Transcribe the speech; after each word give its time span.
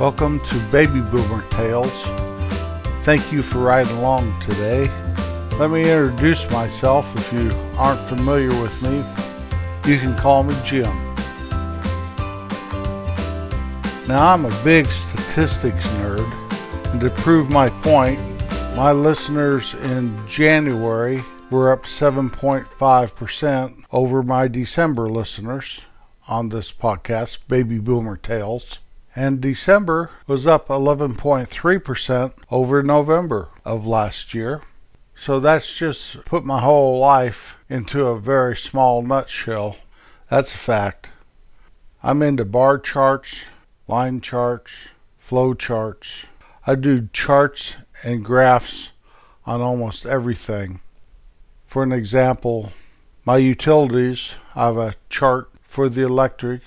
Welcome 0.00 0.40
to 0.46 0.58
Baby 0.72 1.02
Boomer 1.02 1.46
Tales. 1.50 1.92
Thank 3.04 3.30
you 3.30 3.42
for 3.42 3.58
riding 3.58 3.94
along 3.98 4.40
today. 4.40 4.88
Let 5.58 5.70
me 5.70 5.82
introduce 5.82 6.50
myself 6.50 7.14
if 7.18 7.30
you 7.34 7.50
aren't 7.76 8.00
familiar 8.08 8.48
with 8.62 8.80
me. 8.80 9.04
You 9.84 9.98
can 9.98 10.16
call 10.16 10.42
me 10.42 10.56
Jim. 10.64 10.90
Now, 14.08 14.32
I'm 14.32 14.46
a 14.46 14.64
big 14.64 14.86
statistics 14.86 15.86
nerd, 15.98 16.32
and 16.92 17.00
to 17.02 17.10
prove 17.10 17.50
my 17.50 17.68
point, 17.68 18.18
my 18.74 18.92
listeners 18.92 19.74
in 19.74 20.18
January 20.26 21.22
were 21.50 21.72
up 21.72 21.82
7.5% 21.82 23.84
over 23.92 24.22
my 24.22 24.48
December 24.48 25.10
listeners 25.10 25.82
on 26.26 26.48
this 26.48 26.72
podcast, 26.72 27.36
Baby 27.48 27.78
Boomer 27.78 28.16
Tales. 28.16 28.78
And 29.14 29.40
December 29.40 30.10
was 30.26 30.46
up 30.46 30.68
11.3% 30.68 32.32
over 32.50 32.82
November 32.82 33.48
of 33.64 33.86
last 33.86 34.34
year. 34.34 34.60
So 35.16 35.40
that's 35.40 35.74
just 35.74 36.24
put 36.24 36.44
my 36.44 36.60
whole 36.60 36.98
life 36.98 37.56
into 37.68 38.06
a 38.06 38.18
very 38.18 38.56
small 38.56 39.02
nutshell. 39.02 39.76
That's 40.30 40.54
a 40.54 40.58
fact. 40.58 41.10
I'm 42.02 42.22
into 42.22 42.44
bar 42.44 42.78
charts, 42.78 43.36
line 43.86 44.20
charts, 44.20 44.72
flow 45.18 45.52
charts. 45.54 46.24
I 46.66 46.74
do 46.74 47.08
charts 47.12 47.76
and 48.02 48.24
graphs 48.24 48.92
on 49.44 49.60
almost 49.60 50.06
everything. 50.06 50.80
For 51.66 51.82
an 51.82 51.92
example, 51.92 52.72
my 53.24 53.36
utilities, 53.36 54.34
I 54.54 54.66
have 54.66 54.76
a 54.78 54.94
chart 55.08 55.50
for 55.62 55.88
the 55.88 56.02
electric, 56.02 56.62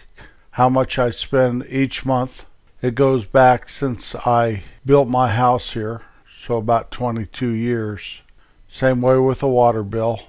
how 0.54 0.70
much 0.70 1.00
I 1.00 1.10
spend 1.10 1.66
each 1.68 2.06
month. 2.06 2.46
It 2.80 2.94
goes 2.94 3.26
back 3.26 3.70
since 3.70 4.14
I 4.14 4.62
built 4.86 5.08
my 5.08 5.30
house 5.30 5.74
here, 5.74 6.02
so 6.46 6.58
about 6.58 6.92
22 6.92 7.50
years. 7.50 8.22
Same 8.70 9.02
way 9.02 9.18
with 9.18 9.40
the 9.40 9.48
water 9.48 9.82
bill. 9.82 10.22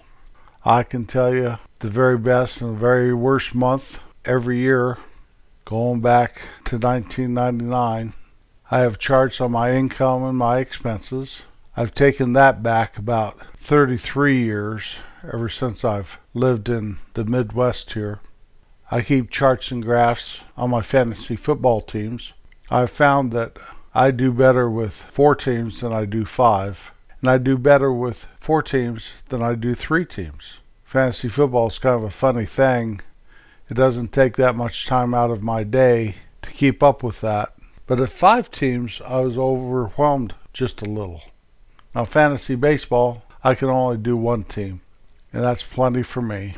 I 0.65 0.83
can 0.83 1.05
tell 1.05 1.35
you 1.35 1.59
the 1.81 1.91
very 1.91 2.17
best 2.17 2.63
and 2.63 2.75
the 2.75 2.79
very 2.81 3.13
worst 3.13 3.55
month 3.55 4.01
every 4.25 4.61
year, 4.61 4.97
going 5.67 6.01
back 6.01 6.37
to 6.65 6.79
1999. 6.79 8.15
I 8.71 8.79
have 8.79 8.99
charts 8.99 9.43
on 9.43 9.53
my 9.53 9.75
income 9.75 10.25
and 10.25 10.39
my 10.39 10.59
expenses. 10.59 11.43
I've 11.77 11.93
taken 11.93 12.33
that 12.33 12.63
back 12.63 12.97
about 12.97 13.39
33 13.59 14.43
years, 14.43 14.97
ever 15.23 15.51
since 15.51 15.85
I've 15.85 16.19
lived 16.33 16.71
in 16.71 16.97
the 17.13 17.27
Midwest 17.27 17.93
here. 17.93 18.21
I 18.91 19.01
keep 19.01 19.31
charts 19.31 19.71
and 19.71 19.83
graphs 19.83 20.41
on 20.57 20.71
my 20.71 20.83
fantasy 20.83 21.37
football 21.37 21.81
teams. 21.81 22.33
I've 22.71 22.91
found 22.91 23.33
that 23.33 23.59
I 23.95 24.11
do 24.11 24.33
better 24.33 24.69
with 24.69 24.95
four 24.95 25.35
teams 25.35 25.81
than 25.81 25.93
I 25.93 26.05
do 26.05 26.25
five, 26.25 26.93
and 27.21 27.31
I 27.31 27.39
do 27.39 27.57
better 27.57 27.93
with 27.93 28.27
four 28.41 28.63
teams 28.63 29.07
than 29.29 29.43
I 29.43 29.55
do 29.55 29.75
three 29.75 30.05
teams. 30.05 30.59
Fantasy 30.85 31.29
football 31.29 31.69
is 31.69 31.79
kind 31.79 31.97
of 31.97 32.05
a 32.05 32.11
funny 32.11 32.45
thing. 32.45 33.01
It 33.71 33.75
doesn't 33.75 34.13
take 34.13 34.37
that 34.37 34.55
much 34.55 34.87
time 34.87 35.15
out 35.15 35.31
of 35.31 35.43
my 35.43 35.65
day 35.65 36.17
to 36.43 36.51
keep 36.51 36.83
up 36.83 37.03
with 37.03 37.21
that. 37.23 37.55
But 37.87 38.01
at 38.01 38.13
five 38.13 38.51
teams, 38.51 39.01
I 39.05 39.21
was 39.21 39.39
overwhelmed 39.39 40.35
just 40.53 40.83
a 40.83 40.87
little. 40.87 41.23
Now, 41.95 42.05
fantasy 42.05 42.55
baseball, 42.55 43.25
I 43.43 43.55
can 43.55 43.69
only 43.69 43.97
do 43.97 44.17
one 44.17 44.45
team, 44.45 44.81
and 45.33 45.43
that's 45.43 45.63
plenty 45.63 46.03
for 46.03 46.21
me. 46.21 46.55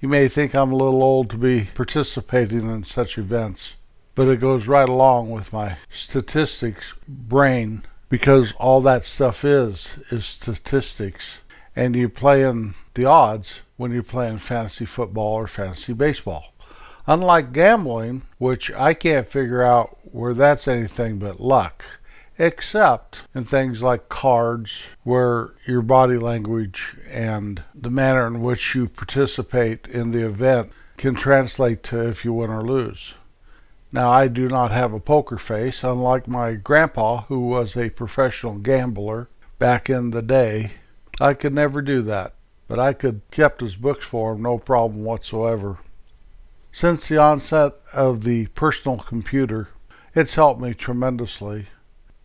You 0.00 0.08
may 0.08 0.28
think 0.28 0.54
I'm 0.54 0.72
a 0.72 0.76
little 0.76 1.02
old 1.02 1.28
to 1.28 1.36
be 1.36 1.68
participating 1.74 2.70
in 2.70 2.84
such 2.84 3.18
events, 3.18 3.74
but 4.14 4.28
it 4.28 4.40
goes 4.40 4.66
right 4.66 4.88
along 4.88 5.28
with 5.28 5.52
my 5.52 5.76
statistics 5.90 6.94
brain 7.06 7.82
because 8.08 8.54
all 8.58 8.80
that 8.80 9.04
stuff 9.04 9.44
is 9.44 9.98
is 10.10 10.24
statistics 10.24 11.40
and 11.76 11.94
you 11.94 12.08
play 12.08 12.42
in 12.42 12.74
the 12.94 13.04
odds 13.04 13.60
when 13.76 13.92
you're 13.92 14.02
playing 14.02 14.38
fantasy 14.38 14.86
football 14.86 15.34
or 15.34 15.46
fantasy 15.46 15.92
baseball. 15.92 16.54
Unlike 17.06 17.52
gambling, 17.52 18.22
which 18.38 18.70
I 18.72 18.94
can't 18.94 19.28
figure 19.28 19.62
out 19.62 19.98
where 20.10 20.32
that's 20.32 20.66
anything 20.66 21.18
but 21.18 21.40
luck 21.40 21.84
except 22.40 23.18
in 23.34 23.44
things 23.44 23.82
like 23.82 24.08
cards, 24.08 24.84
where 25.02 25.50
your 25.66 25.82
body 25.82 26.16
language 26.16 26.96
and 27.10 27.62
the 27.74 27.90
manner 27.90 28.26
in 28.26 28.40
which 28.40 28.74
you 28.74 28.88
participate 28.88 29.86
in 29.86 30.10
the 30.10 30.24
event 30.24 30.72
can 30.96 31.14
translate 31.14 31.82
to 31.82 32.08
if 32.08 32.24
you 32.24 32.32
win 32.32 32.50
or 32.50 32.62
lose. 32.62 33.12
Now, 33.92 34.10
I 34.10 34.26
do 34.26 34.48
not 34.48 34.70
have 34.70 34.94
a 34.94 35.00
poker 35.00 35.36
face, 35.36 35.84
unlike 35.84 36.26
my 36.26 36.54
grandpa, 36.54 37.24
who 37.24 37.40
was 37.40 37.76
a 37.76 37.90
professional 37.90 38.54
gambler 38.54 39.28
back 39.58 39.90
in 39.90 40.10
the 40.10 40.22
day. 40.22 40.70
I 41.20 41.34
could 41.34 41.52
never 41.52 41.82
do 41.82 42.00
that, 42.02 42.32
but 42.68 42.78
I 42.78 42.94
could 42.94 43.20
kept 43.30 43.60
his 43.60 43.76
books 43.76 44.06
for 44.06 44.32
him, 44.32 44.40
no 44.40 44.56
problem 44.56 45.04
whatsoever. 45.04 45.76
Since 46.72 47.06
the 47.06 47.18
onset 47.18 47.74
of 47.92 48.24
the 48.24 48.46
personal 48.46 48.96
computer, 48.96 49.68
it's 50.14 50.36
helped 50.36 50.62
me 50.62 50.72
tremendously. 50.72 51.66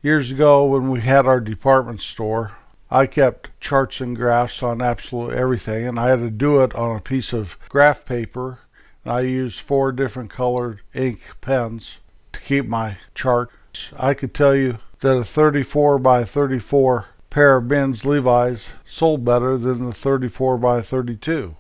Years 0.06 0.30
ago, 0.30 0.66
when 0.66 0.92
we 0.92 1.02
had 1.02 1.26
our 1.26 1.40
department 1.40 2.00
store, 2.00 2.52
I 2.92 3.08
kept 3.08 3.60
charts 3.60 4.00
and 4.02 4.16
graphs 4.16 4.62
on 4.62 4.80
absolutely 4.80 5.36
everything, 5.36 5.88
and 5.88 6.00
I 6.00 6.10
had 6.10 6.20
to 6.20 6.30
do 6.30 6.62
it 6.62 6.76
on 6.76 6.96
a 6.96 7.02
piece 7.02 7.34
of 7.34 7.58
graph 7.70 8.06
paper. 8.06 8.60
And 9.04 9.12
I 9.12 9.22
used 9.22 9.62
four 9.62 9.92
different 9.92 10.30
colored 10.30 10.82
ink 10.94 11.22
pens 11.42 11.98
to 12.34 12.40
keep 12.40 12.68
my 12.68 13.00
charts. 13.16 13.90
I 13.98 14.14
could 14.14 14.36
tell 14.36 14.56
you 14.56 14.78
that 15.00 15.18
a 15.18 15.24
34 15.24 15.98
by 15.98 16.24
34 16.24 17.08
pair 17.32 17.56
of 17.56 17.64
men's 17.64 18.06
Levi's 18.06 18.74
sold 18.86 19.26
better 19.26 19.58
than 19.58 19.88
the 19.88 19.92
34 19.92 20.60
by 20.60 20.84
32, 20.84 21.56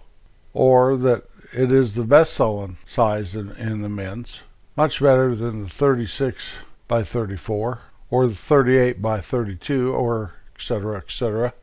or 0.53 0.95
that 0.97 1.23
it 1.51 1.71
is 1.71 1.95
the 1.95 2.03
best 2.03 2.33
selling 2.33 2.77
size 2.85 3.35
in, 3.35 3.53
in 3.53 3.81
the 3.81 3.89
men's, 3.89 4.43
much 4.77 5.01
better 5.01 5.33
than 5.33 5.63
the 5.63 5.69
36 5.69 6.57
by 6.87 7.01
34 7.01 7.79
or 8.09 8.27
the 8.27 8.35
38 8.35 9.01
by 9.01 9.19
32 9.19 9.93
or 9.93 10.33
etc 10.55 10.97
etc 10.97 11.53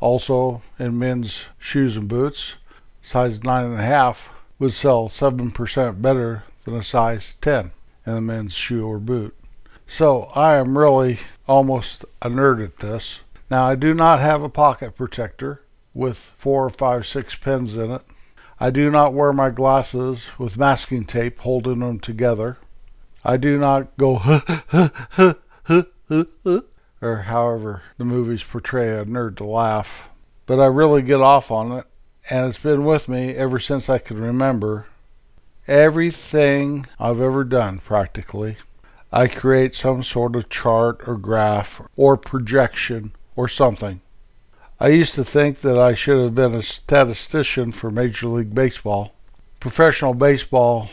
also 0.00 0.62
in 0.78 0.98
men's 0.98 1.44
shoes 1.58 1.96
and 1.96 2.08
boots 2.08 2.56
size 3.02 3.38
9.5 3.40 4.28
would 4.58 4.72
sell 4.72 5.08
7% 5.08 6.00
better 6.00 6.44
than 6.64 6.74
a 6.74 6.82
size 6.84 7.34
10 7.40 7.72
in 8.06 8.12
a 8.14 8.20
men's 8.20 8.54
shoe 8.54 8.86
or 8.86 8.98
boot. 8.98 9.36
So 9.88 10.30
i 10.34 10.54
am 10.54 10.78
really 10.78 11.18
almost 11.46 12.04
a 12.22 12.28
nerd 12.28 12.64
at 12.64 12.78
this. 12.78 13.20
Now 13.50 13.64
i 13.64 13.74
do 13.74 13.92
not 13.92 14.20
have 14.20 14.42
a 14.42 14.48
pocket 14.48 14.96
protector 14.96 15.62
with 15.94 16.16
four 16.16 16.64
or 16.64 16.70
five 16.70 17.06
six 17.06 17.34
pens 17.34 17.76
in 17.76 17.90
it. 17.90 18.02
I 18.60 18.70
do 18.70 18.90
not 18.90 19.14
wear 19.14 19.32
my 19.32 19.50
glasses 19.50 20.28
with 20.38 20.56
masking 20.56 21.04
tape 21.04 21.40
holding 21.40 21.80
them 21.80 21.98
together. 21.98 22.58
I 23.24 23.36
do 23.36 23.58
not 23.58 23.96
go 23.96 24.18
or 27.00 27.16
however 27.22 27.82
the 27.98 28.04
movies 28.04 28.42
portray 28.42 28.90
a 28.90 29.04
nerd 29.04 29.36
to 29.36 29.44
laugh. 29.44 30.08
But 30.46 30.60
I 30.60 30.66
really 30.66 31.02
get 31.02 31.20
off 31.20 31.50
on 31.50 31.72
it, 31.72 31.84
and 32.30 32.48
it's 32.48 32.62
been 32.62 32.84
with 32.84 33.08
me 33.08 33.34
ever 33.34 33.58
since 33.58 33.88
I 33.88 33.98
can 33.98 34.20
remember. 34.20 34.86
Everything 35.68 36.86
I've 36.98 37.20
ever 37.20 37.44
done, 37.44 37.78
practically, 37.78 38.56
I 39.12 39.28
create 39.28 39.74
some 39.74 40.02
sort 40.02 40.34
of 40.36 40.48
chart 40.48 41.00
or 41.06 41.16
graph 41.16 41.82
or 41.96 42.16
projection 42.16 43.12
or 43.36 43.48
something. 43.48 44.00
I 44.80 44.88
used 44.88 45.14
to 45.14 45.24
think 45.24 45.60
that 45.60 45.78
I 45.78 45.94
should 45.94 46.22
have 46.22 46.34
been 46.34 46.54
a 46.54 46.62
statistician 46.62 47.70
for 47.70 47.90
Major 47.90 48.26
League 48.26 48.54
Baseball. 48.54 49.14
Professional 49.60 50.14
baseball 50.14 50.90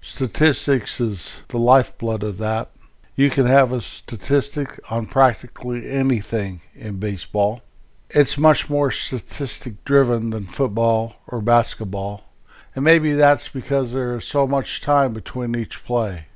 statistics 0.00 1.00
is 1.00 1.42
the 1.48 1.58
lifeblood 1.58 2.24
of 2.24 2.38
that. 2.38 2.70
You 3.18 3.30
can 3.30 3.46
have 3.46 3.72
a 3.72 3.80
statistic 3.80 4.78
on 4.92 5.06
practically 5.06 5.90
anything 5.90 6.60
in 6.76 7.00
baseball. 7.00 7.62
It's 8.10 8.38
much 8.38 8.70
more 8.70 8.92
statistic 8.92 9.84
driven 9.84 10.30
than 10.30 10.46
football 10.46 11.16
or 11.26 11.40
basketball, 11.40 12.30
and 12.76 12.84
maybe 12.84 13.14
that's 13.14 13.48
because 13.48 13.92
there 13.92 14.16
is 14.16 14.24
so 14.24 14.46
much 14.46 14.80
time 14.80 15.14
between 15.14 15.56
each 15.56 15.84
play. 15.84 16.26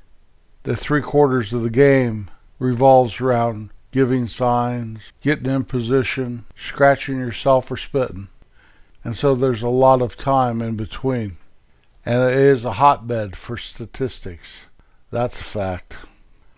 The 0.63 0.75
three 0.75 1.01
quarters 1.01 1.53
of 1.53 1.61
the 1.61 1.69
game 1.69 2.29
revolves 2.59 3.21
around 3.21 3.69
giving 3.91 4.27
signs, 4.27 4.99
getting 5.21 5.49
in 5.49 5.63
position, 5.63 6.43
scratching 6.57 7.17
yourself, 7.17 7.71
or 7.71 7.77
spitting. 7.77 8.27
And 9.05 9.15
so 9.15 9.35
there's 9.35 9.63
a 9.63 9.69
lot 9.69 10.01
of 10.01 10.17
time 10.17 10.61
in 10.61 10.75
between. 10.75 11.37
And 12.05 12.29
it 12.29 12.37
is 12.37 12.65
a 12.65 12.73
hotbed 12.73 13.37
for 13.37 13.55
statistics. 13.55 14.65
That's 15.11 15.39
a 15.39 15.45
fact. 15.45 15.95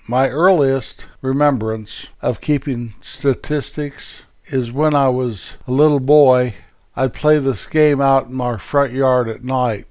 My 0.07 0.29
earliest 0.29 1.07
remembrance 1.23 2.07
of 2.21 2.39
keeping 2.39 2.93
statistics 3.01 4.21
is 4.45 4.71
when 4.71 4.93
I 4.93 5.09
was 5.09 5.57
a 5.67 5.71
little 5.71 5.99
boy. 5.99 6.53
I'd 6.95 7.13
play 7.13 7.39
this 7.39 7.65
game 7.65 7.99
out 7.99 8.27
in 8.27 8.39
our 8.39 8.59
front 8.59 8.93
yard 8.93 9.27
at 9.27 9.43
night. 9.43 9.87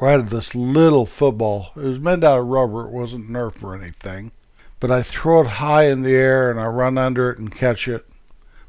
We 0.00 0.06
had 0.06 0.28
this 0.28 0.54
little 0.54 1.04
football. 1.04 1.72
It 1.74 1.80
was 1.80 1.98
made 1.98 2.22
out 2.22 2.38
of 2.38 2.46
rubber. 2.46 2.86
It 2.86 2.92
wasn't 2.92 3.28
Nerf 3.28 3.60
or 3.64 3.74
anything. 3.74 4.30
but 4.78 4.90
I 4.90 5.02
throw 5.02 5.40
it 5.40 5.46
high 5.46 5.88
in 5.88 6.02
the 6.02 6.14
air 6.14 6.48
and 6.50 6.60
I 6.60 6.66
run 6.66 6.96
under 6.96 7.30
it 7.30 7.38
and 7.38 7.50
catch 7.50 7.88
it. 7.88 8.06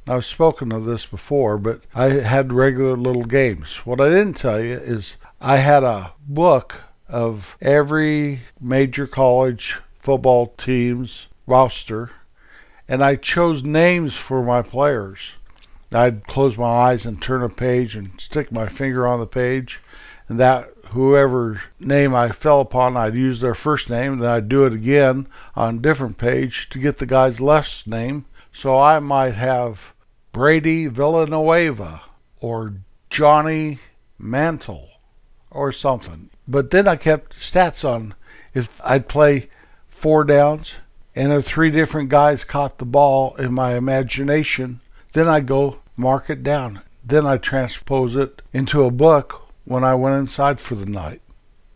I've 0.08 0.26
spoken 0.26 0.72
of 0.72 0.86
this 0.86 1.06
before, 1.06 1.58
but 1.58 1.82
I 1.94 2.06
had 2.06 2.54
regular 2.54 2.96
little 2.96 3.26
games. 3.26 3.86
What 3.86 4.00
I 4.02 4.10
didn't 4.10 4.38
tell 4.38 4.60
you 4.64 4.74
is 4.74 5.18
I 5.42 5.58
had 5.58 5.84
a 5.84 6.14
book 6.28 6.76
of 7.10 7.56
every 7.62 8.40
major 8.60 9.06
college 9.06 9.78
football 10.08 10.54
team's 10.56 11.28
roster, 11.46 12.10
and 12.88 13.04
I 13.04 13.18
chose 13.18 13.66
names 13.66 14.16
for 14.16 14.42
my 14.42 14.62
players. 14.62 15.32
I'd 15.92 16.26
close 16.26 16.58
my 16.58 16.64
eyes 16.64 17.06
and 17.06 17.22
turn 17.22 17.44
a 17.44 17.50
page 17.50 17.94
and 17.94 18.12
stick 18.18 18.50
my 18.50 18.70
finger 18.70 19.06
on 19.06 19.20
the 19.20 19.28
page, 19.28 19.82
and 20.30 20.40
that 20.40 20.70
whoever 20.92 21.62
name 21.82 22.16
I 22.16 22.30
fell 22.30 22.62
upon, 22.62 22.96
I'd 22.96 23.16
use 23.16 23.42
their 23.42 23.54
first 23.54 23.90
name, 23.90 24.20
then 24.20 24.30
I'd 24.30 24.48
do 24.48 24.64
it 24.64 24.72
again 24.72 25.28
on 25.58 25.76
a 25.76 25.80
different 25.80 26.18
page 26.18 26.70
to 26.70 26.80
get 26.80 27.00
the 27.00 27.06
guy's 27.06 27.42
last 27.42 27.86
name. 27.86 28.24
So 28.54 28.80
I 28.80 29.00
might 29.00 29.36
have 29.36 29.94
Brady 30.32 30.88
Villanueva 30.88 32.04
or 32.40 32.76
Johnny 33.10 33.80
Mantle 34.18 34.88
or 35.52 35.74
something. 35.74 36.30
But 36.48 36.72
then 36.72 36.88
I 36.88 36.96
kept 36.96 37.38
stats 37.38 37.84
on 37.84 38.16
if 38.54 38.80
I'd 38.86 39.10
play 39.10 39.50
four 39.98 40.24
downs 40.24 40.74
and 41.16 41.34
if 41.34 41.46
three 41.46 41.72
different 41.72 42.10
guys 42.10 42.44
caught 42.44 42.78
the 42.78 42.86
ball 42.86 43.36
in 43.38 43.52
my 43.52 43.76
imagination, 43.76 44.80
then 45.14 45.28
I'd 45.28 45.48
go 45.48 45.80
mark 45.96 46.30
it 46.30 46.44
down. 46.44 46.82
Then 47.04 47.26
I 47.26 47.38
transpose 47.38 48.16
it 48.16 48.44
into 48.54 48.84
a 48.84 48.92
book 48.92 49.48
when 49.66 49.84
I 49.84 49.96
went 49.96 50.20
inside 50.20 50.60
for 50.60 50.76
the 50.76 50.86
night. 50.86 51.22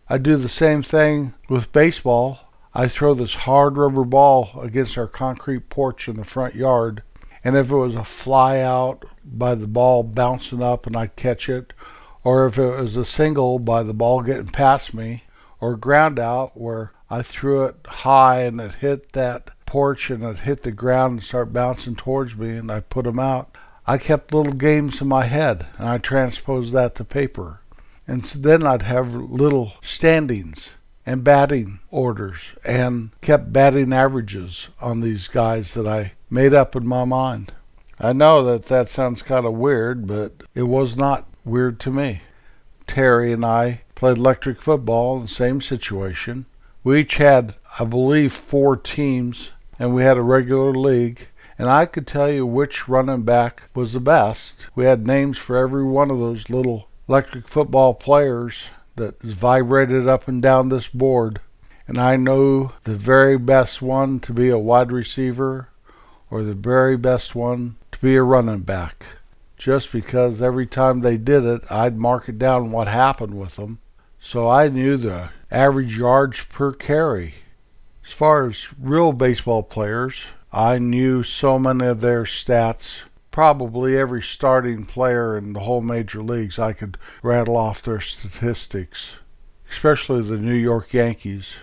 I 0.08 0.20
do 0.20 0.38
the 0.38 0.50
same 0.50 0.84
thing 0.84 1.34
with 1.50 1.72
baseball. 1.72 2.40
I 2.76 2.88
throw 2.88 3.16
this 3.16 3.34
hard 3.34 3.78
rubber 3.78 4.04
ball 4.04 4.52
against 4.62 4.98
our 4.98 5.08
concrete 5.08 5.70
porch 5.70 6.08
in 6.08 6.16
the 6.16 6.24
front 6.24 6.54
yard 6.54 7.02
and 7.44 7.58
if 7.58 7.72
it 7.72 7.76
was 7.76 7.96
a 7.96 8.04
fly 8.04 8.60
out 8.60 9.04
by 9.26 9.56
the 9.56 9.68
ball 9.68 10.04
bouncing 10.04 10.62
up 10.62 10.86
and 10.86 10.96
I'd 10.96 11.16
catch 11.16 11.50
it, 11.50 11.74
or 12.24 12.46
if 12.46 12.60
it 12.60 12.80
was 12.80 12.96
a 12.96 13.04
single 13.04 13.58
by 13.58 13.82
the 13.82 13.94
ball 13.96 14.22
getting 14.22 14.46
past 14.46 14.94
me, 14.94 15.24
or 15.60 15.76
ground 15.76 16.20
out 16.20 16.56
where 16.56 16.92
I 17.14 17.24
threw 17.24 17.66
it 17.66 17.76
high 17.86 18.44
and 18.44 18.62
it 18.62 18.76
hit 18.76 19.12
that 19.12 19.52
porch 19.66 20.10
and 20.10 20.24
it 20.24 20.38
hit 20.38 20.64
the 20.64 20.72
ground 20.72 21.12
and 21.12 21.24
started 21.24 21.52
bouncing 21.52 21.98
towards 21.98 22.38
me 22.38 22.52
and 22.52 22.72
I 22.72 22.80
put 22.80 23.04
them 23.04 23.20
out. 23.20 23.54
I 23.86 23.98
kept 23.98 24.34
little 24.34 24.54
games 24.54 25.02
in 25.02 25.10
my 25.10 25.26
head 25.26 25.68
and 25.78 25.90
I 25.90 25.98
transposed 25.98 26.72
that 26.72 26.96
to 26.96 27.04
paper. 27.04 27.60
And 28.08 28.26
so 28.26 28.40
then 28.40 28.66
I'd 28.66 28.84
have 28.84 29.14
little 29.14 29.74
standings 29.82 30.70
and 31.06 31.22
batting 31.22 31.80
orders 31.90 32.54
and 32.64 33.10
kept 33.20 33.52
batting 33.52 33.92
averages 33.92 34.70
on 34.80 35.02
these 35.02 35.28
guys 35.28 35.74
that 35.74 35.86
I 35.86 36.14
made 36.30 36.54
up 36.54 36.78
in 36.78 36.88
my 36.88 37.04
mind. 37.04 37.52
I 38.00 38.14
know 38.14 38.42
that 38.44 38.68
that 38.68 38.88
sounds 38.88 39.22
kind 39.22 39.46
of 39.46 39.52
weird, 39.56 40.08
but 40.08 40.44
it 40.56 40.64
was 40.64 40.96
not 40.96 41.28
weird 41.44 41.78
to 41.82 41.92
me. 41.92 42.22
Terry 42.88 43.34
and 43.34 43.44
I 43.44 43.82
played 43.96 44.16
electric 44.16 44.62
football 44.62 45.18
in 45.18 45.24
the 45.24 45.28
same 45.28 45.60
situation. 45.60 46.46
We 46.84 47.02
each 47.02 47.18
had, 47.18 47.56
I 47.80 47.86
believe, 47.86 48.34
four 48.34 48.76
teams, 48.76 49.52
and 49.78 49.94
we 49.94 50.02
had 50.02 50.18
a 50.18 50.24
regular 50.24 50.74
league. 50.74 51.28
And 51.58 51.70
I 51.70 51.86
could 51.86 52.08
tell 52.08 52.32
you 52.32 52.46
which 52.46 52.90
running 52.90 53.22
back 53.22 53.64
was 53.76 53.94
the 53.94 54.00
best. 54.00 54.54
We 54.74 54.86
had 54.86 55.06
names 55.06 55.38
for 55.38 55.58
every 55.58 55.84
one 55.84 56.10
of 56.10 56.18
those 56.18 56.50
little 56.50 56.88
electric 57.08 57.48
football 57.48 57.94
players 57.94 58.64
that 58.96 59.22
vibrated 59.22 60.08
up 60.08 60.28
and 60.28 60.42
down 60.42 60.70
this 60.70 60.88
board. 60.88 61.40
And 61.88 62.00
I 62.00 62.16
know 62.16 62.74
the 62.84 62.96
very 62.96 63.38
best 63.38 63.82
one 63.82 64.20
to 64.22 64.34
be 64.34 64.50
a 64.50 64.58
wide 64.58 64.92
receiver 64.92 65.70
or 66.32 66.42
the 66.42 66.56
very 66.56 66.98
best 66.98 67.36
one 67.36 67.76
to 67.92 68.00
be 68.00 68.16
a 68.16 68.24
running 68.24 68.62
back. 68.62 69.06
Just 69.58 69.92
because 69.92 70.42
every 70.42 70.66
time 70.66 71.02
they 71.02 71.18
did 71.18 71.44
it, 71.44 71.62
I'd 71.70 71.98
mark 71.98 72.28
it 72.28 72.40
down 72.40 72.72
what 72.72 72.88
happened 72.88 73.40
with 73.40 73.58
them. 73.58 73.80
So 74.24 74.48
I 74.48 74.70
knew 74.70 74.98
the 74.98 75.32
average 75.50 75.98
yards 75.98 76.42
per 76.46 76.72
carry. 76.72 77.34
As 78.06 78.14
far 78.14 78.46
as 78.46 78.68
real 78.80 79.14
baseball 79.14 79.64
players, 79.64 80.26
I 80.54 80.78
knew 80.78 81.24
so 81.24 81.58
many 81.58 81.88
of 81.88 82.02
their 82.02 82.24
stats. 82.24 83.02
Probably 83.32 83.98
every 83.98 84.22
starting 84.22 84.86
player 84.86 85.36
in 85.36 85.54
the 85.54 85.62
whole 85.62 85.82
major 85.82 86.22
leagues, 86.22 86.60
I 86.60 86.72
could 86.72 86.98
rattle 87.24 87.58
off 87.58 87.82
their 87.82 88.00
statistics, 88.00 89.16
especially 89.70 90.22
the 90.22 90.38
New 90.38 90.54
York 90.54 90.94
Yankees. 90.94 91.56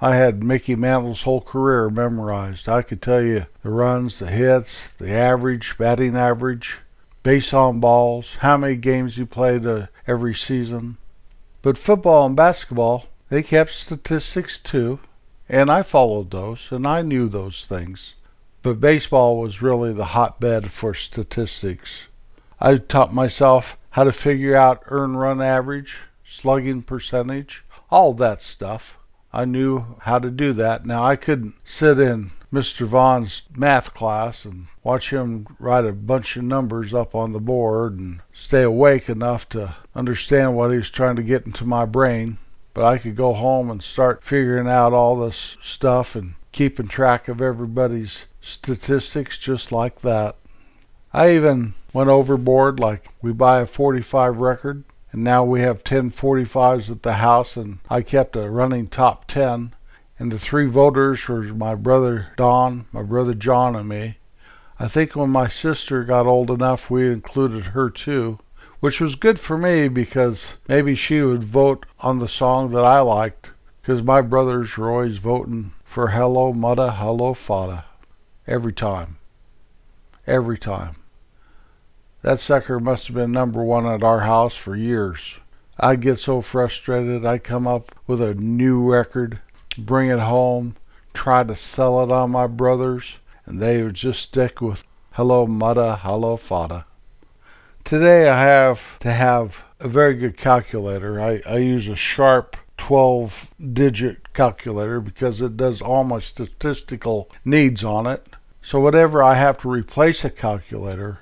I 0.00 0.14
had 0.16 0.44
Mickey 0.44 0.76
Mantle's 0.76 1.22
whole 1.22 1.40
career 1.40 1.88
memorized. 1.88 2.68
I 2.68 2.82
could 2.82 3.00
tell 3.00 3.22
you 3.22 3.46
the 3.62 3.70
runs, 3.70 4.18
the 4.18 4.26
hits, 4.26 4.90
the 4.98 5.12
average, 5.12 5.78
batting 5.78 6.14
average, 6.14 6.78
base 7.22 7.54
on 7.54 7.80
balls, 7.80 8.36
how 8.40 8.58
many 8.58 8.76
games 8.76 9.16
he 9.16 9.24
played 9.24 9.66
uh, 9.66 9.86
every 10.06 10.34
season. 10.34 10.98
But 11.62 11.78
football 11.78 12.26
and 12.26 12.34
basketball, 12.34 13.06
they 13.28 13.42
kept 13.42 13.72
statistics 13.72 14.58
too, 14.58 14.98
and 15.48 15.70
I 15.70 15.82
followed 15.82 16.32
those, 16.32 16.68
and 16.72 16.86
I 16.86 17.02
knew 17.02 17.28
those 17.28 17.64
things. 17.64 18.14
But 18.62 18.80
baseball 18.80 19.40
was 19.40 19.62
really 19.62 19.92
the 19.92 20.06
hotbed 20.06 20.72
for 20.72 20.92
statistics. 20.92 22.08
I 22.60 22.76
taught 22.76 23.14
myself 23.14 23.76
how 23.90 24.04
to 24.04 24.12
figure 24.12 24.56
out 24.56 24.82
earn 24.86 25.16
run 25.16 25.40
average, 25.40 25.98
slugging 26.24 26.82
percentage, 26.82 27.64
all 27.90 28.12
that 28.14 28.40
stuff. 28.40 28.98
I 29.32 29.44
knew 29.44 29.96
how 30.00 30.18
to 30.18 30.30
do 30.30 30.52
that. 30.54 30.84
Now 30.84 31.04
I 31.04 31.16
couldn't 31.16 31.54
sit 31.64 31.98
in 31.98 32.32
Mr. 32.52 32.86
Vaughn's 32.86 33.42
math 33.56 33.94
class 33.94 34.44
and 34.44 34.66
watch 34.82 35.10
him 35.10 35.46
write 35.58 35.86
a 35.86 35.92
bunch 35.92 36.36
of 36.36 36.44
numbers 36.44 36.92
up 36.92 37.14
on 37.14 37.32
the 37.32 37.40
board 37.40 37.98
and 37.98 38.20
stay 38.34 38.62
awake 38.62 39.08
enough 39.08 39.48
to 39.48 39.74
understand 39.94 40.54
what 40.54 40.70
he 40.70 40.76
was 40.76 40.90
trying 40.90 41.16
to 41.16 41.22
get 41.22 41.46
into 41.46 41.64
my 41.64 41.86
brain. 41.86 42.38
But 42.74 42.84
I 42.84 42.98
could 42.98 43.16
go 43.16 43.32
home 43.32 43.70
and 43.70 43.82
start 43.82 44.24
figuring 44.24 44.68
out 44.68 44.92
all 44.92 45.16
this 45.16 45.56
stuff 45.62 46.14
and 46.14 46.34
keeping 46.52 46.88
track 46.88 47.28
of 47.28 47.40
everybody's 47.40 48.26
statistics 48.40 49.38
just 49.38 49.72
like 49.72 50.00
that. 50.02 50.36
I 51.12 51.34
even 51.34 51.74
went 51.92 52.10
overboard, 52.10 52.80
like 52.80 53.06
we 53.22 53.32
buy 53.32 53.60
a 53.60 53.66
45 53.66 54.38
record 54.38 54.84
and 55.12 55.22
now 55.22 55.44
we 55.44 55.60
have 55.60 55.84
1045s 55.84 56.90
at 56.90 57.02
the 57.02 57.14
house, 57.14 57.56
and 57.56 57.78
I 57.90 58.00
kept 58.00 58.34
a 58.34 58.50
running 58.50 58.88
top 58.88 59.26
10. 59.26 59.74
And 60.22 60.30
the 60.30 60.38
three 60.38 60.66
voters 60.68 61.26
were 61.26 61.42
my 61.42 61.74
brother 61.74 62.28
Don, 62.36 62.86
my 62.92 63.02
brother 63.02 63.34
John, 63.34 63.74
and 63.74 63.88
me. 63.88 64.18
I 64.78 64.86
think 64.86 65.16
when 65.16 65.30
my 65.30 65.48
sister 65.48 66.04
got 66.04 66.28
old 66.28 66.48
enough, 66.48 66.88
we 66.88 67.10
included 67.10 67.64
her 67.64 67.90
too, 67.90 68.38
which 68.78 69.00
was 69.00 69.16
good 69.16 69.40
for 69.40 69.58
me 69.58 69.88
because 69.88 70.58
maybe 70.68 70.94
she 70.94 71.22
would 71.22 71.42
vote 71.42 71.86
on 71.98 72.20
the 72.20 72.28
song 72.28 72.70
that 72.70 72.84
I 72.84 73.00
liked, 73.00 73.50
because 73.80 74.04
my 74.04 74.20
brothers 74.20 74.76
were 74.76 74.92
always 74.92 75.18
voting 75.18 75.72
for 75.82 76.10
Hello 76.10 76.52
Muddah, 76.52 76.92
Hello 76.92 77.34
Fadduh. 77.34 77.82
Every 78.46 78.72
time. 78.72 79.18
Every 80.24 80.56
time. 80.56 80.94
That 82.22 82.38
sucker 82.38 82.78
must 82.78 83.08
have 83.08 83.16
been 83.16 83.32
number 83.32 83.64
one 83.64 83.86
at 83.86 84.04
our 84.04 84.20
house 84.20 84.54
for 84.54 84.76
years. 84.76 85.40
I'd 85.80 86.00
get 86.00 86.20
so 86.20 86.42
frustrated, 86.42 87.26
I'd 87.26 87.42
come 87.42 87.66
up 87.66 87.92
with 88.06 88.22
a 88.22 88.34
new 88.34 88.88
record, 88.88 89.40
bring 89.76 90.10
it 90.10 90.18
home, 90.18 90.76
try 91.14 91.44
to 91.44 91.56
sell 91.56 92.02
it 92.02 92.12
on 92.12 92.30
my 92.30 92.46
brothers, 92.46 93.16
and 93.46 93.60
they 93.60 93.82
would 93.82 93.94
just 93.94 94.22
stick 94.22 94.60
with 94.60 94.84
Hello 95.12 95.46
Muddah, 95.46 96.00
Hello 96.02 96.36
Fadduh. 96.36 96.84
Today 97.84 98.28
I 98.28 98.40
have 98.42 98.98
to 99.00 99.12
have 99.12 99.62
a 99.80 99.88
very 99.88 100.14
good 100.14 100.36
calculator. 100.36 101.20
I, 101.20 101.42
I 101.46 101.58
use 101.58 101.88
a 101.88 101.96
sharp 101.96 102.56
12 102.76 103.50
digit 103.72 104.32
calculator 104.32 105.00
because 105.00 105.40
it 105.40 105.56
does 105.56 105.82
all 105.82 106.04
my 106.04 106.18
statistical 106.18 107.28
needs 107.44 107.84
on 107.84 108.06
it. 108.06 108.26
So, 108.62 108.78
whatever 108.80 109.22
I 109.22 109.34
have 109.34 109.58
to 109.58 109.68
replace 109.68 110.24
a 110.24 110.30
calculator, 110.30 111.18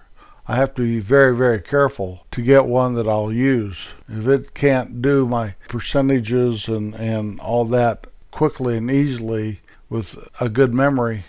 I 0.46 0.56
have 0.56 0.74
to 0.74 0.82
be 0.82 1.00
very, 1.00 1.34
very 1.34 1.60
careful 1.60 2.26
to 2.32 2.42
get 2.42 2.66
one 2.66 2.94
that 2.94 3.08
I'll 3.08 3.32
use. 3.32 3.88
If 4.08 4.26
it 4.26 4.52
can't 4.52 5.00
do 5.00 5.26
my 5.26 5.54
percentages 5.68 6.68
and, 6.68 6.94
and 6.94 7.40
all 7.40 7.64
that 7.66 8.06
quickly 8.30 8.76
and 8.76 8.90
easily 8.90 9.60
with 9.88 10.16
a 10.40 10.48
good 10.48 10.72
memory, 10.72 11.24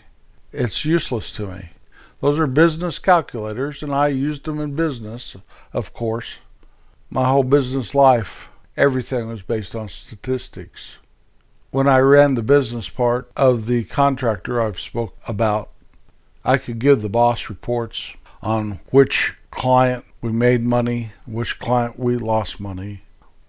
it's 0.51 0.86
useless 0.86 1.31
to 1.34 1.48
me. 1.48 1.70
Those 2.22 2.38
are 2.38 2.48
business 2.48 3.00
calculators, 3.00 3.81
and 3.81 3.93
I 3.93 4.10
used 4.10 4.46
them 4.46 4.60
in 4.60 4.75
business, 4.75 5.36
of 5.74 5.93
course. 5.93 6.36
My 7.10 7.25
whole 7.25 7.43
business 7.43 7.96
life, 7.96 8.50
everything 8.77 9.27
was 9.27 9.41
based 9.41 9.75
on 9.75 9.89
statistics. 9.89 10.98
When 11.72 11.88
I 11.88 12.00
ran 12.00 12.36
the 12.36 12.43
business 12.43 12.89
part 12.89 13.31
of 13.36 13.65
the 13.65 13.86
contractor 13.86 14.62
I've 14.62 14.79
spoke 14.79 15.17
about, 15.27 15.70
I 16.46 16.58
could 16.58 16.79
give 16.79 17.01
the 17.01 17.10
boss 17.10 17.50
reports 17.50 18.13
on 18.41 18.79
which 18.91 19.36
client 19.50 20.05
we 20.22 20.31
made 20.31 20.62
money, 20.62 21.13
which 21.25 21.60
client 21.60 21.98
we 21.98 22.17
lost 22.17 22.60
money, 22.60 23.01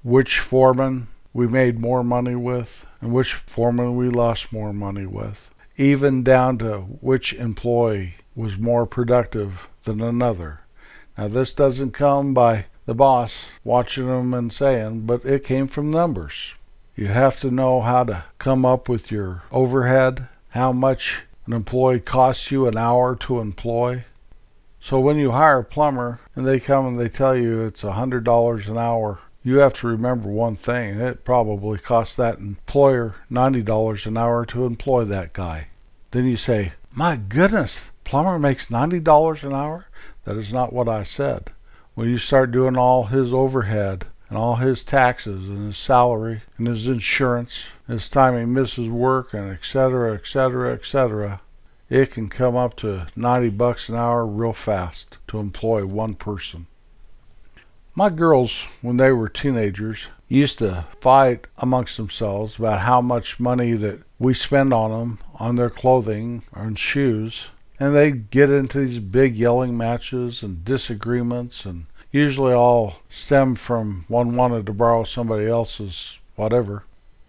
which 0.02 0.40
foreman 0.40 1.08
we 1.32 1.46
made 1.48 1.78
more 1.80 2.04
money 2.04 2.34
with, 2.34 2.86
and 3.00 3.12
which 3.12 3.34
foreman 3.34 3.96
we 3.96 4.08
lost 4.08 4.52
more 4.52 4.72
money 4.72 5.06
with. 5.06 5.50
even 5.78 6.22
down 6.22 6.58
to 6.58 6.78
which 7.00 7.32
employee 7.32 8.14
was 8.36 8.58
more 8.58 8.86
productive 8.86 9.68
than 9.84 10.00
another. 10.00 10.60
Now, 11.16 11.28
this 11.28 11.52
doesn't 11.54 11.92
come 11.92 12.34
by 12.34 12.66
the 12.86 12.94
boss 12.94 13.46
watching 13.64 14.06
them 14.06 14.34
and 14.34 14.52
saying, 14.52 15.06
but 15.06 15.24
it 15.24 15.44
came 15.44 15.68
from 15.68 15.90
numbers. 15.90 16.54
You 16.96 17.06
have 17.06 17.40
to 17.40 17.50
know 17.50 17.80
how 17.80 18.04
to 18.04 18.24
come 18.38 18.64
up 18.64 18.88
with 18.88 19.10
your 19.10 19.42
overhead, 19.50 20.28
how 20.50 20.72
much 20.72 21.22
an 21.46 21.52
employee 21.52 22.00
costs 22.00 22.50
you 22.50 22.66
an 22.66 22.76
hour 22.76 23.16
to 23.16 23.40
employ. 23.40 24.04
So 24.78 25.00
when 25.00 25.16
you 25.16 25.30
hire 25.30 25.60
a 25.60 25.64
plumber 25.64 26.20
and 26.34 26.46
they 26.46 26.60
come 26.60 26.86
and 26.86 26.98
they 26.98 27.08
tell 27.08 27.36
you 27.36 27.62
it's 27.62 27.84
a 27.84 27.92
hundred 27.92 28.24
dollars 28.24 28.68
an 28.68 28.76
hour, 28.76 29.20
you 29.44 29.58
have 29.58 29.74
to 29.74 29.88
remember 29.88 30.28
one 30.28 30.56
thing. 30.56 31.00
It 31.00 31.24
probably 31.24 31.78
costs 31.78 32.14
that 32.14 32.38
employer 32.38 33.16
ninety 33.28 33.62
dollars 33.62 34.06
an 34.06 34.16
hour 34.16 34.46
to 34.46 34.64
employ 34.64 35.04
that 35.04 35.32
guy. 35.32 35.66
Then 36.12 36.26
you 36.26 36.36
say, 36.36 36.72
My 36.94 37.16
goodness, 37.16 37.90
plumber 38.04 38.38
makes 38.38 38.70
ninety 38.70 39.00
dollars 39.00 39.42
an 39.42 39.52
hour? 39.52 39.86
That 40.24 40.36
is 40.36 40.52
not 40.52 40.72
what 40.72 40.88
I 40.88 41.02
said. 41.02 41.50
When 41.94 42.08
you 42.08 42.18
start 42.18 42.52
doing 42.52 42.76
all 42.76 43.04
his 43.04 43.34
overhead 43.34 44.06
and 44.28 44.38
all 44.38 44.56
his 44.56 44.84
taxes 44.84 45.48
and 45.48 45.66
his 45.66 45.76
salary 45.76 46.42
and 46.56 46.68
his 46.68 46.86
insurance, 46.86 47.64
his 47.88 48.08
time 48.08 48.38
he 48.38 48.46
misses 48.46 48.88
work 48.88 49.34
and 49.34 49.50
etc., 49.50 50.14
etc., 50.14 50.72
etc., 50.72 51.40
it 51.90 52.12
can 52.12 52.28
come 52.28 52.56
up 52.56 52.76
to 52.76 53.08
90 53.16 53.50
bucks 53.50 53.88
an 53.88 53.96
hour 53.96 54.24
real 54.24 54.54
fast 54.54 55.18
to 55.26 55.38
employ 55.38 55.84
one 55.84 56.14
person. 56.14 56.66
My 57.94 58.08
girls, 58.08 58.64
when 58.80 58.96
they 58.96 59.12
were 59.12 59.28
teenagers, 59.28 60.06
used 60.26 60.58
to 60.60 60.86
fight 60.98 61.46
amongst 61.58 61.98
themselves 61.98 62.56
about 62.58 62.80
how 62.80 63.02
much 63.02 63.38
money 63.38 63.72
that 63.72 64.00
we 64.18 64.32
spend 64.32 64.72
on 64.72 64.90
them, 64.90 65.18
on 65.34 65.56
their 65.56 65.68
clothing, 65.68 66.42
and 66.54 66.78
shoes. 66.78 67.48
And 67.78 67.94
they'd 67.94 68.30
get 68.30 68.48
into 68.48 68.80
these 68.80 68.98
big 68.98 69.36
yelling 69.36 69.76
matches 69.76 70.42
and 70.42 70.64
disagreements 70.64 71.66
and 71.66 71.84
usually 72.10 72.54
all 72.54 72.96
stem 73.10 73.56
from 73.56 74.06
one 74.08 74.36
wanted 74.36 74.64
to 74.66 74.72
borrow 74.72 75.04
somebody 75.04 75.46
else's 75.46 76.18
whatever. 76.34 76.84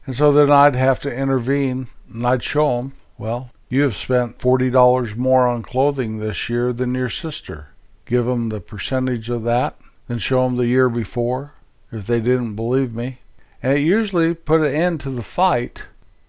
And 0.05 0.15
so 0.15 0.31
then 0.31 0.49
I'd 0.49 0.75
have 0.75 1.01
to 1.01 1.13
intervene 1.13 1.87
and 2.13 2.25
I'd 2.25 2.43
show 2.43 2.77
them, 2.77 2.93
well, 3.17 3.51
you 3.67 3.81
have 3.81 3.97
spent 3.97 4.39
$40 4.39 5.17
more 5.17 5.45
on 5.45 5.63
clothing 5.63 6.19
this 6.19 6.47
year 6.47 6.71
than 6.71 6.95
your 6.95 7.09
sister. 7.09 7.69
Give 8.05 8.25
them 8.25 8.47
the 8.47 8.61
percentage 8.61 9.29
of 9.29 9.43
that, 9.43 9.75
then 10.07 10.19
show 10.19 10.43
them 10.43 10.57
the 10.57 10.67
year 10.67 10.89
before 10.89 11.53
if 11.91 12.07
they 12.07 12.19
didn't 12.19 12.55
believe 12.55 12.93
me. 12.93 13.19
And 13.61 13.77
it 13.77 13.81
usually 13.81 14.33
put 14.33 14.61
an 14.61 14.73
end 14.73 14.99
to 15.01 15.09
the 15.09 15.23
fight. 15.23 15.83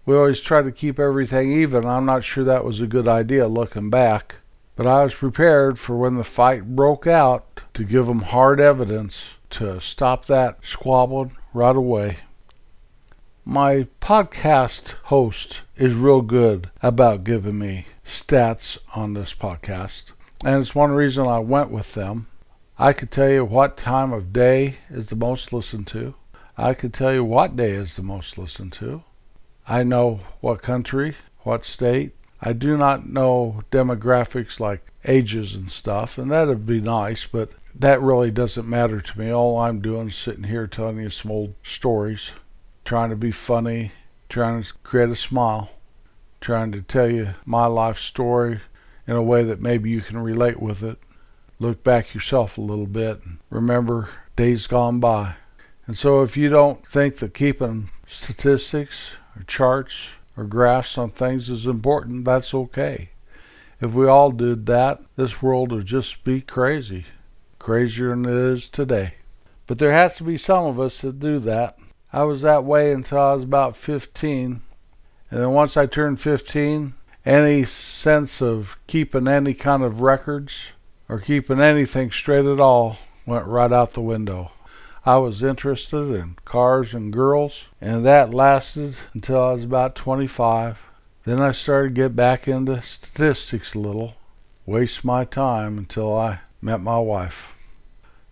We 0.06 0.14
always 0.14 0.40
try 0.40 0.62
to 0.62 0.70
keep 0.70 0.98
everything 0.98 1.52
even. 1.52 1.84
I'm 1.84 2.04
not 2.04 2.24
sure 2.24 2.44
that 2.44 2.64
was 2.64 2.80
a 2.80 2.86
good 2.86 3.08
idea 3.08 3.48
looking 3.48 3.90
back. 3.90 4.36
But 4.76 4.86
I 4.86 5.04
was 5.04 5.14
prepared 5.14 5.78
for 5.78 5.96
when 5.96 6.16
the 6.16 6.24
fight 6.24 6.76
broke 6.76 7.06
out 7.06 7.60
to 7.74 7.84
give 7.84 8.06
them 8.06 8.22
hard 8.22 8.60
evidence 8.60 9.34
to 9.50 9.80
stop 9.80 10.26
that 10.26 10.58
squabbling 10.64 11.36
right 11.52 11.76
away. 11.76 12.18
My 13.44 13.86
podcast 14.00 14.94
host 15.04 15.60
is 15.76 15.94
real 15.94 16.22
good 16.22 16.70
about 16.82 17.24
giving 17.24 17.58
me 17.58 17.86
stats 18.04 18.78
on 18.94 19.14
this 19.14 19.34
podcast, 19.34 20.04
and 20.44 20.60
it's 20.60 20.74
one 20.74 20.92
reason 20.92 21.26
I 21.26 21.40
went 21.40 21.70
with 21.70 21.94
them. 21.94 22.26
I 22.78 22.92
could 22.92 23.12
tell 23.12 23.30
you 23.30 23.44
what 23.44 23.76
time 23.76 24.12
of 24.12 24.32
day 24.32 24.78
is 24.90 25.06
the 25.06 25.16
most 25.16 25.52
listened 25.52 25.86
to. 25.88 26.14
I 26.58 26.74
could 26.74 26.92
tell 26.92 27.14
you 27.14 27.24
what 27.24 27.56
day 27.56 27.70
is 27.70 27.94
the 27.94 28.02
most 28.02 28.36
listened 28.36 28.72
to. 28.74 29.04
I 29.66 29.84
know 29.84 30.20
what 30.40 30.62
country, 30.62 31.16
what 31.44 31.64
state, 31.64 32.12
I 32.46 32.52
do 32.52 32.76
not 32.76 33.08
know 33.08 33.62
demographics 33.70 34.60
like 34.60 34.84
ages 35.06 35.54
and 35.54 35.70
stuff, 35.70 36.18
and 36.18 36.30
that'd 36.30 36.66
be 36.66 36.80
nice, 36.80 37.26
but 37.26 37.50
that 37.74 38.02
really 38.02 38.30
doesn't 38.30 38.68
matter 38.68 39.00
to 39.00 39.18
me. 39.18 39.30
All 39.30 39.56
I'm 39.56 39.80
doing 39.80 40.08
is 40.08 40.16
sitting 40.16 40.44
here 40.44 40.66
telling 40.66 40.98
you 40.98 41.10
some 41.10 41.30
old 41.30 41.54
stories, 41.62 42.32
trying 42.84 43.10
to 43.10 43.16
be 43.16 43.30
funny, 43.30 43.92
trying 44.28 44.62
to 44.62 44.72
create 44.82 45.08
a 45.08 45.16
smile, 45.16 45.70
trying 46.40 46.72
to 46.72 46.82
tell 46.82 47.10
you 47.10 47.30
my 47.46 47.66
life 47.66 47.98
story 47.98 48.60
in 49.06 49.14
a 49.14 49.22
way 49.22 49.44
that 49.44 49.62
maybe 49.62 49.90
you 49.90 50.00
can 50.00 50.18
relate 50.18 50.60
with 50.60 50.82
it. 50.82 50.98
Look 51.60 51.84
back 51.84 52.14
yourself 52.14 52.58
a 52.58 52.62
little 52.62 52.86
bit 52.86 53.20
and 53.24 53.38
remember 53.48 54.08
days 54.36 54.66
gone 54.66 54.98
by. 54.98 55.36
And 55.86 55.96
so 55.96 56.22
if 56.22 56.36
you 56.36 56.48
don't 56.48 56.86
think 56.86 57.18
that 57.18 57.34
keeping 57.34 57.90
statistics 58.06 59.12
or 59.36 59.44
charts 59.44 60.08
or 60.36 60.44
graphs 60.44 60.98
on 60.98 61.10
things 61.10 61.48
is 61.48 61.66
important, 61.66 62.24
that's 62.24 62.54
okay. 62.54 63.10
If 63.80 63.92
we 63.94 64.06
all 64.06 64.30
did 64.30 64.66
that, 64.66 65.00
this 65.16 65.42
world 65.42 65.70
would 65.70 65.86
just 65.86 66.24
be 66.24 66.40
crazy. 66.40 67.06
Crazier 67.58 68.10
than 68.10 68.24
it 68.24 68.52
is 68.52 68.68
today. 68.68 69.14
But 69.66 69.78
there 69.78 69.92
has 69.92 70.16
to 70.16 70.24
be 70.24 70.36
some 70.36 70.66
of 70.66 70.80
us 70.80 71.00
that 71.02 71.20
do 71.20 71.38
that. 71.40 71.78
I 72.12 72.24
was 72.24 72.42
that 72.42 72.64
way 72.64 72.92
until 72.92 73.18
I 73.18 73.34
was 73.34 73.44
about 73.44 73.76
15. 73.76 74.62
And 75.30 75.40
then 75.40 75.50
once 75.52 75.76
I 75.76 75.86
turned 75.86 76.20
15, 76.20 76.94
any 77.24 77.64
sense 77.64 78.42
of 78.42 78.76
keeping 78.86 79.28
any 79.28 79.54
kind 79.54 79.82
of 79.82 80.00
records 80.00 80.54
or 81.14 81.20
keeping 81.20 81.60
anything 81.60 82.10
straight 82.10 82.44
at 82.44 82.58
all 82.58 82.98
went 83.24 83.46
right 83.46 83.70
out 83.70 83.92
the 83.92 84.00
window. 84.00 84.50
I 85.06 85.16
was 85.18 85.44
interested 85.44 86.10
in 86.10 86.36
cars 86.44 86.92
and 86.92 87.12
girls, 87.12 87.66
and 87.80 88.04
that 88.04 88.34
lasted 88.34 88.96
until 89.12 89.40
I 89.40 89.52
was 89.52 89.62
about 89.62 89.94
25. 89.94 90.76
Then 91.24 91.40
I 91.40 91.52
started 91.52 91.90
to 91.90 91.94
get 91.94 92.16
back 92.16 92.48
into 92.48 92.82
statistics 92.82 93.76
a 93.76 93.78
little, 93.78 94.14
waste 94.66 95.04
my 95.04 95.24
time 95.24 95.78
until 95.78 96.18
I 96.18 96.40
met 96.60 96.80
my 96.80 96.98
wife. 96.98 97.52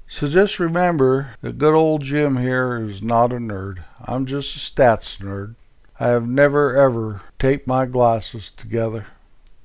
So 0.09 0.27
just 0.27 0.59
remember 0.59 1.37
that 1.41 1.59
good 1.59 1.75
old 1.75 2.03
Jim 2.03 2.39
here 2.39 2.85
is 2.85 3.01
not 3.01 3.33
a 3.33 3.37
nerd. 3.37 3.85
I'm 4.05 4.27
just 4.27 4.57
a 4.57 4.59
stats 4.59 5.19
nerd. 5.19 5.55
I 6.01 6.09
have 6.09 6.27
never 6.27 6.75
ever 6.75 7.23
taped 7.39 7.69
my 7.69 7.87
glasses 7.87 8.51
together. 8.51 9.07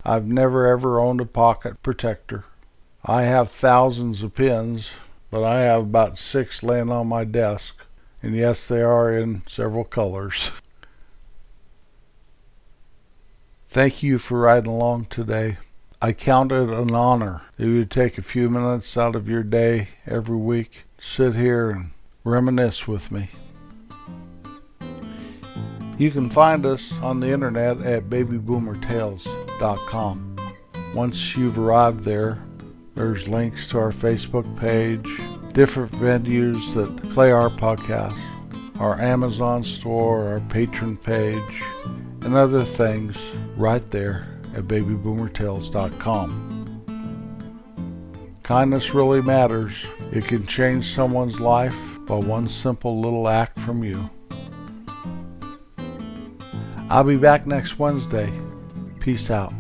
I've 0.06 0.28
never 0.28 0.68
ever 0.68 1.00
owned 1.00 1.20
a 1.20 1.26
pocket 1.26 1.82
protector. 1.82 2.46
I 3.06 3.24
have 3.24 3.50
thousands 3.50 4.24
of 4.24 4.36
pins, 4.36 4.90
but 5.32 5.44
I 5.44 5.62
have 5.62 5.84
about 5.84 6.18
six 6.18 6.64
laying 6.64 6.92
on 6.92 7.08
my 7.08 7.24
desk, 7.24 7.76
and 8.22 8.36
yes, 8.36 8.68
they 8.68 8.82
are 8.82 9.18
in 9.18 9.44
several 9.48 9.84
colors. 9.84 10.52
Thank 13.70 14.02
you 14.02 14.18
for 14.18 14.40
riding 14.40 14.72
along 14.72 15.06
today. 15.06 15.58
I 16.02 16.14
count 16.14 16.52
it 16.52 16.70
an 16.70 16.94
honor 16.94 17.44
that 17.58 17.66
you 17.66 17.86
take 17.86 18.18
a 18.18 18.22
few 18.22 18.50
minutes 18.50 18.98
out 18.98 19.16
of 19.16 19.28
your 19.28 19.44
day 19.44 19.90
every 20.06 20.38
week, 20.38 20.84
sit 21.00 21.36
here 21.36 21.70
and 21.70 21.92
reminisce 22.24 22.88
with 22.88 23.12
me. 23.12 23.30
You 25.98 26.12
can 26.12 26.30
find 26.30 26.66
us 26.66 26.94
on 27.02 27.20
the 27.20 27.30
internet 27.30 27.82
at 27.82 28.10
babyboomertales.com. 28.10 30.36
Once 30.94 31.36
you've 31.36 31.58
arrived 31.58 32.04
there, 32.04 32.38
there's 32.98 33.28
links 33.28 33.68
to 33.70 33.78
our 33.78 33.92
Facebook 33.92 34.58
page, 34.58 35.06
different 35.54 35.92
venues 35.94 36.74
that 36.74 36.90
play 37.12 37.32
our 37.32 37.50
podcast, 37.50 38.20
our 38.80 39.00
Amazon 39.00 39.64
store, 39.64 40.28
our 40.28 40.40
Patreon 40.40 41.02
page, 41.04 41.62
and 42.26 42.34
other 42.36 42.66
things 42.66 43.16
right 43.56 43.86
there 43.92 44.28
at 44.56 44.64
babyboomertales.com. 44.64 46.44
Kindness 48.42 48.96
really 48.96 49.22
matters. 49.22 49.86
It 50.12 50.26
can 50.26 50.48
change 50.48 50.96
someone's 50.96 51.40
life 51.40 51.78
by 52.08 52.16
one 52.16 52.48
simple 52.48 53.00
little 53.00 53.28
act 53.28 53.60
from 53.60 53.84
you. 53.84 54.10
I'll 56.90 57.04
be 57.04 57.18
back 57.18 57.46
next 57.46 57.78
Wednesday. 57.78 58.32
Peace 59.00 59.30
out. 59.30 59.54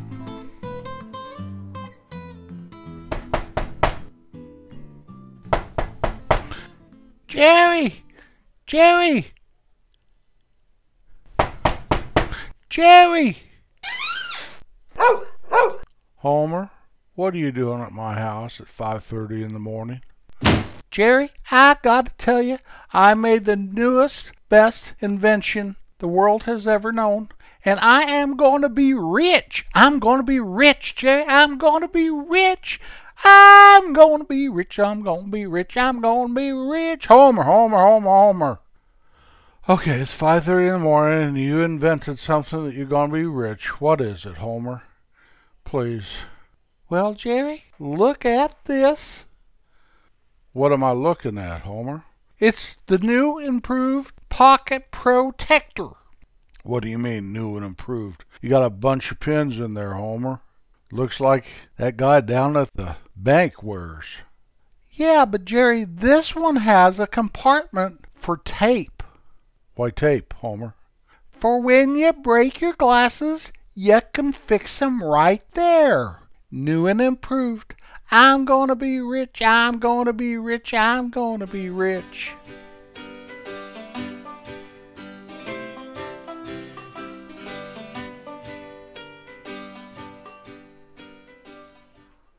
Jerry! 7.38 8.04
Jerry! 8.66 9.28
Jerry! 12.68 13.38
Homer, 16.16 16.72
what 17.14 17.36
are 17.36 17.38
you 17.38 17.52
doing 17.52 17.84
at 17.84 17.92
my 17.92 18.16
house 18.16 18.60
at 18.60 18.66
5:30 18.66 19.46
in 19.46 19.54
the 19.54 19.60
morning? 19.60 20.02
Jerry, 20.90 21.30
I 21.52 21.78
got 21.84 22.08
to 22.08 22.14
tell 22.18 22.42
you, 22.42 22.58
I 22.92 23.14
made 23.14 23.46
the 23.46 23.56
newest, 23.56 24.32
best 24.50 24.96
invention 25.00 25.76
the 26.00 26.08
world 26.08 26.46
has 26.46 26.68
ever 26.68 26.92
known, 26.92 27.30
and 27.64 27.80
I 27.80 28.02
am 28.02 28.36
going 28.36 28.64
to 28.64 28.70
be 28.70 28.96
rich. 28.96 29.68
I'm 29.76 30.00
going 30.00 30.18
to 30.18 30.24
be 30.24 30.40
rich, 30.40 30.96
Jerry. 30.96 31.24
I'm 31.28 31.60
going 31.60 31.82
to 31.82 31.88
be 31.88 32.10
rich. 32.10 32.80
I'm 33.88 33.94
going 33.94 34.20
to 34.20 34.28
be 34.28 34.50
rich. 34.50 34.80
I'm 34.80 35.02
going 35.02 35.28
to 35.28 35.32
be 35.32 35.46
rich. 35.46 35.78
I'm 35.78 36.02
going 36.02 36.28
to 36.28 36.34
be 36.34 36.52
rich. 36.52 37.06
Homer, 37.06 37.44
Homer, 37.44 37.78
Homer, 37.78 38.10
Homer. 38.10 38.60
Okay, 39.70 40.02
it's 40.02 40.14
5:30 40.14 40.68
in 40.68 40.74
the 40.74 40.80
morning 40.80 41.24
and 41.24 41.38
you 41.38 41.62
invented 41.62 42.20
something 42.20 42.66
that 42.66 42.76
you're 42.76 42.86
going 42.86 43.12
to 43.12 43.16
be 43.16 43.26
rich. 43.26 43.80
What 43.80 44.02
is 44.02 44.26
it, 44.26 44.40
Homer? 44.40 44.84
Please. 45.64 46.10
Well, 46.90 47.14
Jerry, 47.14 47.64
look 47.80 48.26
at 48.26 48.58
this. 48.66 49.24
What 50.52 50.74
am 50.74 50.84
I 50.84 50.92
looking 50.92 51.38
at, 51.38 51.62
Homer? 51.62 52.04
It's 52.40 52.76
the 52.88 52.98
new 52.98 53.40
improved 53.40 54.16
Pocket 54.28 54.92
Protector. 54.92 55.92
What 56.64 56.84
do 56.84 56.90
you 56.90 56.98
mean, 56.98 57.32
new 57.32 57.56
and 57.56 57.66
improved? 57.66 58.26
You 58.42 58.50
got 58.50 58.66
a 58.66 58.70
bunch 58.70 59.14
of 59.14 59.22
pins 59.22 59.62
in 59.62 59.76
there, 59.76 59.94
Homer. 59.94 60.42
Looks 60.92 61.22
like 61.22 61.46
that 61.78 61.96
guy 61.96 62.20
down 62.20 62.58
at 62.58 62.74
the 62.74 62.98
bank 63.18 63.64
wears. 63.64 64.18
Yeah, 64.92 65.26
but 65.26 65.46
Jerry, 65.46 65.84
this 65.84 66.36
one 66.36 66.58
has 66.58 67.00
a 67.00 67.08
compartment 67.08 68.06
for 68.16 68.38
tape. 68.38 69.04
Why 69.76 69.90
tape, 69.90 70.34
Homer? 70.34 70.76
For 71.32 71.62
when 71.62 71.96
you 71.96 72.14
break 72.14 72.62
your 72.62 72.74
glasses, 72.74 73.52
you 73.76 74.00
can 74.14 74.32
fix 74.32 74.48
fix 74.72 74.82
'em 74.82 75.04
right 75.04 75.44
there. 75.52 76.22
New 76.50 76.88
and 76.88 77.02
improved. 77.02 77.76
I'm 78.10 78.46
gonna 78.46 78.76
be 78.76 79.00
rich, 79.02 79.42
I'm 79.42 79.80
gonna 79.80 80.14
be 80.14 80.38
rich, 80.38 80.74
I'm 80.74 81.10
gonna 81.10 81.46
be 81.46 81.70
rich. 81.70 82.32